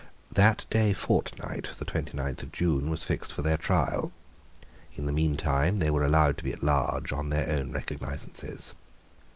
[0.31, 4.11] That day fortnight, the twenty ninth of June, was fixed for their trial.
[4.93, 8.73] In the meantime they were allowed to be at large on their own recognisances.